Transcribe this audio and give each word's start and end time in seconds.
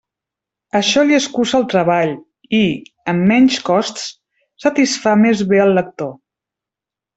Això 0.77 1.01
li 1.09 1.17
escurça 1.17 1.59
el 1.59 1.67
treball, 1.73 2.13
i, 2.61 2.63
amb 3.13 3.27
menys 3.33 3.59
costs, 3.69 4.09
satisfà 4.67 5.17
més 5.27 5.47
bé 5.55 5.63
el 5.69 5.79
lector. 5.83 6.13